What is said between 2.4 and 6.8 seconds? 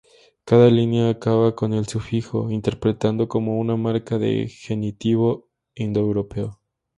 -š, interpretado como una marca de genitivo indoeuropeo.